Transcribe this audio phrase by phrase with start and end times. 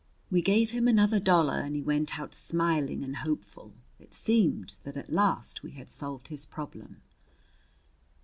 [0.31, 3.73] We gave him another dollar and he went out smiling and hopeful.
[3.99, 7.03] It seemed that at last we had solved his problem.